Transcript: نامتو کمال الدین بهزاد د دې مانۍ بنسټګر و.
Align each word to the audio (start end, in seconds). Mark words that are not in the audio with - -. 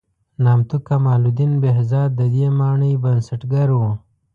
نامتو 0.43 0.75
کمال 0.87 1.21
الدین 1.27 1.51
بهزاد 1.63 2.09
د 2.19 2.21
دې 2.33 2.47
مانۍ 2.59 2.93
بنسټګر 3.03 3.67
و. 3.79 3.81